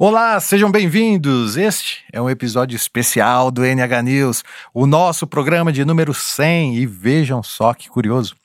Olá, 0.00 0.38
sejam 0.38 0.70
bem-vindos. 0.70 1.56
Este 1.56 2.04
é 2.12 2.22
um 2.22 2.30
episódio 2.30 2.76
especial 2.76 3.50
do 3.50 3.64
NH 3.64 4.00
News, 4.04 4.44
o 4.72 4.86
nosso 4.86 5.26
programa 5.26 5.72
de 5.72 5.84
número 5.84 6.14
100. 6.14 6.76
E 6.76 6.86
vejam 6.86 7.42
só 7.42 7.74
que 7.74 7.88
curioso. 7.88 8.36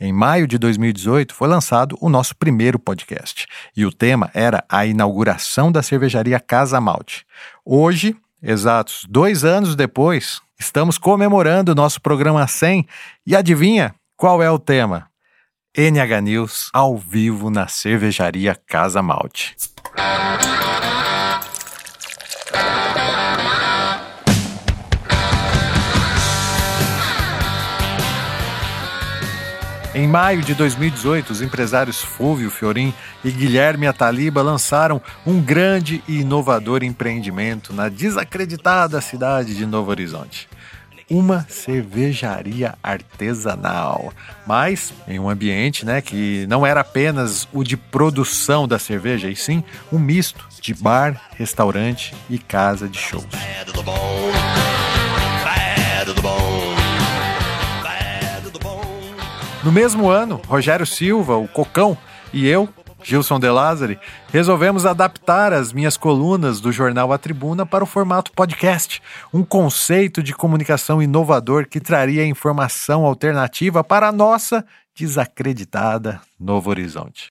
Em 0.00 0.14
maio 0.14 0.46
de 0.46 0.56
2018 0.56 1.34
foi 1.34 1.46
lançado 1.46 1.94
o 2.00 2.08
nosso 2.08 2.34
primeiro 2.34 2.78
podcast 2.78 3.46
e 3.76 3.84
o 3.84 3.92
tema 3.92 4.30
era 4.32 4.64
a 4.66 4.86
inauguração 4.86 5.70
da 5.70 5.82
cervejaria 5.82 6.40
Casa 6.40 6.80
Malte. 6.80 7.26
Hoje, 7.62 8.16
exatos 8.42 9.04
dois 9.06 9.44
anos 9.44 9.76
depois, 9.76 10.40
estamos 10.58 10.96
comemorando 10.96 11.72
o 11.72 11.74
nosso 11.74 12.00
programa 12.00 12.46
100 12.46 12.86
e 13.26 13.36
adivinha 13.36 13.94
qual 14.16 14.42
é 14.42 14.50
o 14.50 14.58
tema? 14.58 15.10
NH 15.76 16.22
News 16.22 16.70
ao 16.72 16.96
vivo 16.96 17.50
na 17.50 17.68
cervejaria 17.68 18.56
Casa 18.66 19.02
Malte. 19.02 19.54
Em 29.94 30.08
maio 30.08 30.42
de 30.42 30.54
2018, 30.54 31.30
os 31.30 31.40
empresários 31.40 32.02
Fúvio 32.02 32.50
Fiorim 32.50 32.92
e 33.24 33.30
Guilherme 33.30 33.86
Ataliba 33.86 34.42
lançaram 34.42 35.00
um 35.24 35.40
grande 35.40 36.02
e 36.08 36.20
inovador 36.20 36.82
empreendimento 36.82 37.72
na 37.72 37.88
desacreditada 37.88 39.00
cidade 39.00 39.54
de 39.54 39.64
Novo 39.64 39.92
Horizonte. 39.92 40.48
Uma 41.08 41.46
cervejaria 41.48 42.74
artesanal, 42.82 44.12
mas 44.44 44.92
em 45.06 45.20
um 45.20 45.30
ambiente 45.30 45.86
né, 45.86 46.00
que 46.00 46.44
não 46.48 46.66
era 46.66 46.80
apenas 46.80 47.46
o 47.52 47.62
de 47.62 47.76
produção 47.76 48.66
da 48.66 48.80
cerveja, 48.80 49.30
e 49.30 49.36
sim 49.36 49.62
um 49.92 49.98
misto 49.98 50.44
de 50.60 50.74
bar, 50.74 51.30
restaurante 51.36 52.12
e 52.28 52.36
casa 52.36 52.88
de 52.88 52.98
shows. 52.98 53.24
No 59.64 59.72
mesmo 59.72 60.10
ano, 60.10 60.42
Rogério 60.46 60.84
Silva, 60.84 61.38
o 61.38 61.48
Cocão, 61.48 61.96
e 62.34 62.46
eu, 62.46 62.68
Gilson 63.02 63.40
De 63.40 63.48
Lázari, 63.48 63.98
resolvemos 64.30 64.84
adaptar 64.84 65.54
as 65.54 65.72
minhas 65.72 65.96
colunas 65.96 66.60
do 66.60 66.70
jornal 66.70 67.10
A 67.14 67.16
Tribuna 67.16 67.64
para 67.64 67.82
o 67.82 67.86
formato 67.86 68.30
podcast, 68.32 69.00
um 69.32 69.42
conceito 69.42 70.22
de 70.22 70.34
comunicação 70.34 71.02
inovador 71.02 71.66
que 71.66 71.80
traria 71.80 72.26
informação 72.26 73.06
alternativa 73.06 73.82
para 73.82 74.08
a 74.08 74.12
nossa 74.12 74.66
desacreditada 74.94 76.20
Novo 76.38 76.68
Horizonte. 76.68 77.28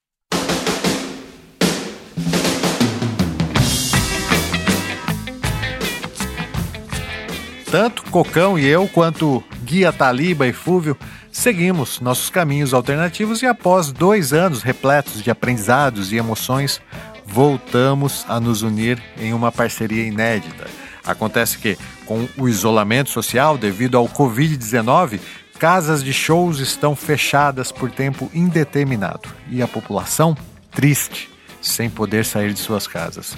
Tanto 7.70 8.04
Cocão 8.10 8.58
e 8.58 8.66
eu, 8.66 8.88
quanto 8.88 9.44
Guia 9.74 9.92
Taliba 9.92 10.46
e 10.46 10.54
Fúvio, 10.54 10.96
Seguimos 11.32 12.00
nossos 12.00 12.30
caminhos 12.30 12.76
alternativos 12.76 13.42
e, 13.42 13.48
após 13.48 13.92
dois 13.92 14.32
anos 14.32 14.62
repletos 14.62 15.24
de 15.24 15.32
aprendizados 15.32 16.12
e 16.12 16.16
emoções, 16.16 16.80
voltamos 17.26 18.24
a 18.30 18.40
nos 18.40 18.62
unir 18.62 19.02
em 19.18 19.34
uma 19.34 19.52
parceria 19.52 20.06
inédita. 20.06 20.68
Acontece 21.04 21.58
que, 21.58 21.76
com 22.06 22.30
o 22.38 22.48
isolamento 22.48 23.10
social 23.10 23.58
devido 23.58 23.98
ao 23.98 24.08
Covid-19, 24.08 25.20
casas 25.58 26.04
de 26.04 26.14
shows 26.14 26.60
estão 26.60 26.96
fechadas 26.96 27.72
por 27.72 27.90
tempo 27.90 28.30
indeterminado 28.32 29.28
e 29.50 29.64
a 29.64 29.68
população 29.68 30.38
triste, 30.70 31.32
sem 31.60 31.90
poder 31.90 32.26
sair 32.26 32.54
de 32.54 32.60
suas 32.60 32.86
casas. 32.86 33.36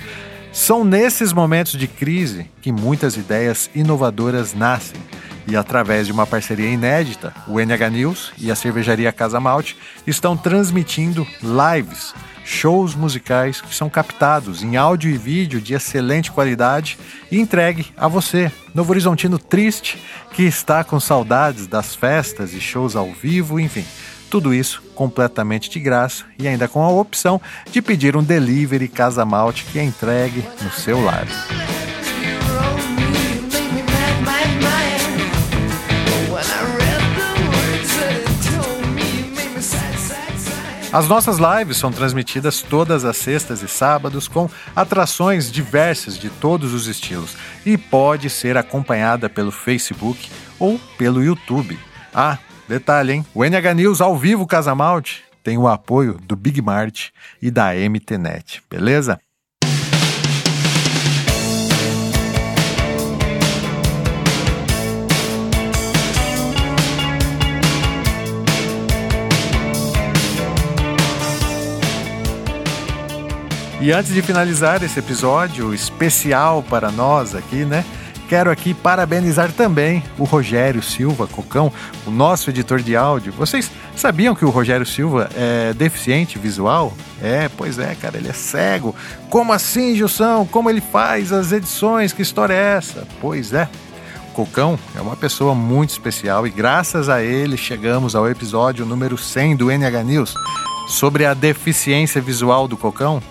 São 0.52 0.84
nesses 0.84 1.32
momentos 1.32 1.80
de 1.80 1.88
crise 1.88 2.52
que 2.62 2.74
muitas 2.74 3.16
ideias 3.16 3.70
inovadoras 3.74 4.54
nascem 4.54 5.00
e 5.48 5.56
através 5.56 6.08
de 6.08 6.14
uma 6.14 6.26
parceria 6.26 6.70
inédita, 6.70 7.34
o 7.48 7.60
NH 7.60 7.90
News 7.92 8.34
e 8.38 8.52
a 8.52 8.56
cervejaria 8.56 9.12
Casa 9.12 9.40
Malte 9.40 9.78
estão 10.06 10.36
transmitindo 10.36 11.26
lives, 11.42 12.14
shows 12.44 12.96
musicais 12.96 13.60
que 13.60 13.74
são 13.74 13.90
captados 13.90 14.64
em 14.64 14.78
áudio 14.78 15.10
e 15.10 15.18
vídeo 15.18 15.60
de 15.60 15.74
excelente 15.74 16.32
qualidade 16.32 16.98
e 17.32 17.40
entregue 17.40 17.88
a 17.98 18.08
você, 18.08 18.52
Novo 18.74 18.92
Horizontino 18.92 19.40
triste, 19.40 19.98
que 20.34 20.44
está 20.44 20.84
com 20.84 21.00
saudades 21.00 21.68
das 21.68 21.96
festas 21.96 22.54
e 22.54 22.60
shows 22.60 22.96
ao 22.96 23.12
vivo, 23.12 23.60
enfim. 23.60 23.86
Tudo 24.30 24.54
isso 24.54 24.82
completamente 24.96 25.70
de 25.70 25.80
graça 25.80 26.26
e 26.38 26.48
ainda 26.48 26.68
com 26.68 26.84
a 26.84 26.90
opção 26.90 27.40
de 27.72 27.82
pedir 27.82 28.18
um 28.18 28.24
delivery 28.24 28.88
Casa 28.88 29.24
Malte 29.24 29.66
que 29.66 29.80
é 29.80 29.84
entregue 29.84 30.44
no 30.62 30.72
seu 30.72 31.02
lar. 31.04 31.26
As 40.96 41.10
nossas 41.10 41.40
lives 41.40 41.76
são 41.76 41.92
transmitidas 41.92 42.62
todas 42.62 43.04
as 43.04 43.18
sextas 43.18 43.62
e 43.62 43.68
sábados 43.68 44.30
com 44.30 44.50
atrações 44.74 45.52
diversas 45.52 46.18
de 46.18 46.30
todos 46.30 46.74
os 46.74 46.88
estilos 46.88 47.36
e 47.66 47.78
pode 47.78 48.30
ser 48.30 48.56
acompanhada 48.56 49.30
pelo 49.30 49.52
Facebook 49.52 50.32
ou 50.58 50.80
pelo 50.98 51.22
YouTube. 51.22 51.78
Ah, 52.14 52.38
detalhe, 52.66 53.12
hein? 53.12 53.26
O 53.34 53.44
NH 53.44 53.74
News 53.76 54.00
ao 54.00 54.16
vivo 54.16 54.48
Casamalte 54.48 55.26
tem 55.44 55.58
o 55.58 55.68
apoio 55.68 56.18
do 56.24 56.34
Big 56.34 56.62
Mart 56.62 57.10
e 57.42 57.52
da 57.52 57.74
MTNet, 57.76 58.64
beleza? 58.70 59.20
E 73.86 73.92
antes 73.92 74.12
de 74.12 74.20
finalizar 74.24 74.82
esse 74.82 74.98
episódio 74.98 75.72
especial 75.72 76.64
para 76.64 76.90
nós 76.90 77.36
aqui, 77.36 77.64
né? 77.64 77.86
Quero 78.28 78.50
aqui 78.50 78.74
parabenizar 78.74 79.52
também 79.52 80.04
o 80.18 80.24
Rogério 80.24 80.82
Silva 80.82 81.28
Cocão, 81.28 81.72
o 82.04 82.10
nosso 82.10 82.50
editor 82.50 82.82
de 82.82 82.96
áudio. 82.96 83.32
Vocês 83.34 83.70
sabiam 83.96 84.34
que 84.34 84.44
o 84.44 84.50
Rogério 84.50 84.88
Silva 84.88 85.30
é 85.36 85.72
deficiente 85.72 86.40
visual? 86.40 86.98
É, 87.22 87.48
pois 87.48 87.78
é, 87.78 87.94
cara, 87.94 88.18
ele 88.18 88.28
é 88.28 88.34
cego. 88.34 88.96
Como 89.30 89.54
assim, 89.54 89.96
Gilson? 89.96 90.48
Como 90.52 90.68
ele 90.68 90.82
faz 90.82 91.32
as 91.32 91.52
edições? 91.52 92.12
Que 92.12 92.24
história 92.24 92.56
é 92.56 92.78
essa? 92.78 93.08
Pois 93.22 93.54
é. 93.54 93.70
Cocão 94.34 94.80
é 94.96 95.00
uma 95.00 95.16
pessoa 95.16 95.54
muito 95.54 95.92
especial 95.92 96.48
e 96.48 96.50
graças 96.50 97.08
a 97.08 97.22
ele 97.22 97.56
chegamos 97.56 98.16
ao 98.16 98.28
episódio 98.28 98.84
número 98.84 99.16
100 99.16 99.56
do 99.58 99.70
NH 99.70 100.04
News 100.04 100.34
sobre 100.88 101.24
a 101.24 101.36
deficiência 101.36 102.20
visual 102.20 102.68
do 102.68 102.76
Cocão. 102.76 103.22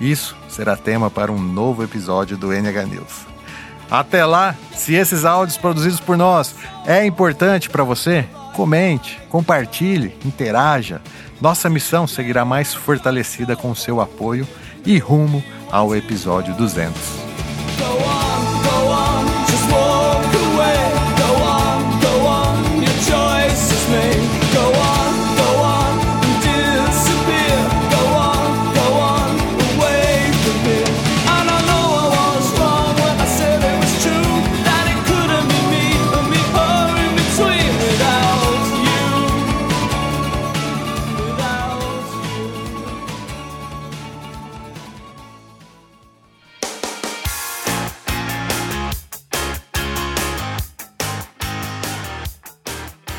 Isso 0.00 0.36
será 0.48 0.76
tema 0.76 1.10
para 1.10 1.32
um 1.32 1.38
novo 1.38 1.82
episódio 1.82 2.36
do 2.36 2.52
NH 2.52 2.86
News. 2.86 3.26
Até 3.90 4.24
lá, 4.24 4.56
se 4.74 4.94
esses 4.94 5.24
áudios 5.24 5.58
produzidos 5.58 6.00
por 6.00 6.16
nós 6.16 6.54
é 6.86 7.04
importante 7.04 7.68
para 7.68 7.84
você, 7.84 8.26
comente, 8.54 9.20
compartilhe, 9.28 10.16
interaja. 10.24 11.00
Nossa 11.40 11.68
missão 11.68 12.06
seguirá 12.06 12.44
mais 12.44 12.72
fortalecida 12.72 13.54
com 13.54 13.70
o 13.70 13.76
seu 13.76 14.00
apoio 14.00 14.46
e 14.84 14.98
rumo 14.98 15.44
ao 15.70 15.94
episódio 15.94 16.54
200. 16.54 16.92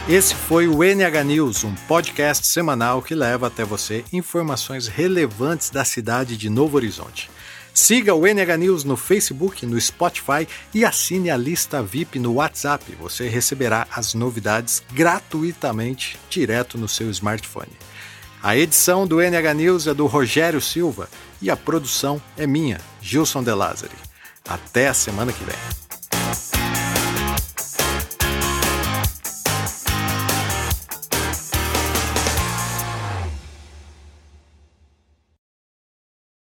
Esse 0.07 0.35
foi 0.35 0.67
o 0.67 0.83
NH 0.83 1.23
News, 1.23 1.63
um 1.63 1.73
podcast 1.87 2.45
semanal 2.45 3.01
que 3.01 3.15
leva 3.15 3.47
até 3.47 3.63
você 3.63 4.03
informações 4.11 4.85
relevantes 4.85 5.69
da 5.69 5.85
cidade 5.85 6.35
de 6.35 6.49
Novo 6.49 6.75
Horizonte. 6.75 7.31
Siga 7.73 8.13
o 8.13 8.27
NH 8.27 8.57
News 8.57 8.83
no 8.83 8.97
Facebook, 8.97 9.65
no 9.65 9.79
Spotify 9.79 10.45
e 10.73 10.83
assine 10.83 11.31
a 11.31 11.37
lista 11.37 11.81
VIP 11.81 12.19
no 12.19 12.33
WhatsApp. 12.33 12.83
Você 12.99 13.29
receberá 13.29 13.87
as 13.89 14.13
novidades 14.13 14.83
gratuitamente 14.91 16.19
direto 16.29 16.77
no 16.77 16.89
seu 16.89 17.09
smartphone. 17.09 17.71
A 18.43 18.57
edição 18.57 19.07
do 19.07 19.21
NH 19.21 19.53
News 19.55 19.87
é 19.87 19.93
do 19.93 20.05
Rogério 20.05 20.59
Silva 20.59 21.09
e 21.41 21.49
a 21.49 21.55
produção 21.55 22.21
é 22.37 22.45
minha, 22.45 22.81
Gilson 23.01 23.41
De 23.41 23.53
Lázari. 23.53 23.95
Até 24.45 24.89
a 24.89 24.93
semana 24.93 25.31
que 25.31 25.45
vem. 25.45 25.82